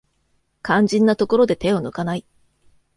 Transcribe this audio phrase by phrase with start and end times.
[0.63, 2.25] 肝心なところで手を抜かない